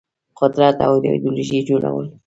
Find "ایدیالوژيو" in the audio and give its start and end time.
1.05-1.67